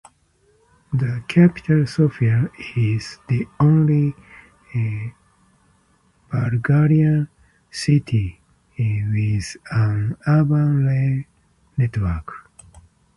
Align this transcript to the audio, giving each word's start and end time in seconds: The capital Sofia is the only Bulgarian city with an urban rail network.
The 0.93 1.23
capital 1.27 1.85
Sofia 1.85 2.49
is 2.75 3.19
the 3.27 3.47
only 3.59 4.15
Bulgarian 6.31 7.29
city 7.69 8.41
with 8.79 9.57
an 9.69 10.17
urban 10.25 10.85
rail 10.87 11.23
network. 11.77 12.31